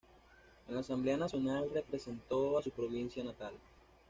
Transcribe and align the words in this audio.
En 0.67 0.73
la 0.73 0.79
Asamblea 0.79 1.15
Nacional 1.15 1.69
representó 1.75 2.57
a 2.57 2.63
su 2.63 2.71
provincia 2.71 3.23
natal. 3.23 3.53